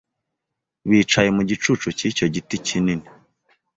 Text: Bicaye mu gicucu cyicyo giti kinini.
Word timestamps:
Bicaye 0.89 1.29
mu 1.35 1.41
gicucu 1.49 1.87
cyicyo 1.97 2.25
giti 2.33 2.57
kinini. 2.65 3.05